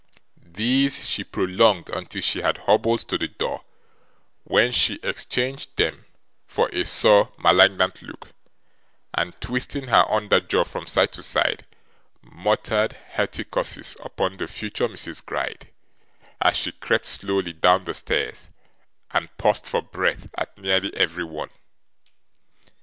[0.47, 3.63] These she prolonged until she had hobbled to the door,
[4.45, 6.05] when she exchanged them
[6.47, 8.29] for a sour malignant look,
[9.13, 11.67] and twisting her under jaw from side to side,
[12.23, 15.23] muttered hearty curses upon the future Mrs.
[15.23, 15.67] Gride,
[16.41, 18.49] as she crept slowly down the stairs,
[19.11, 21.51] and paused for breath at nearly every one.